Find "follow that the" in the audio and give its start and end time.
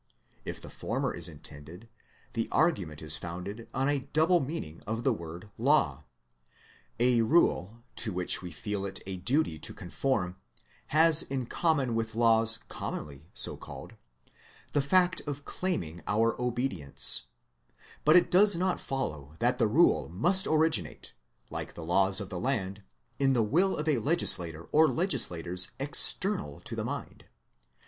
18.79-19.67